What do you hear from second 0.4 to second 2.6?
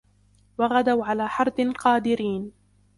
وَغَدَوْا عَلَى حَرْدٍ قَادِرِينَ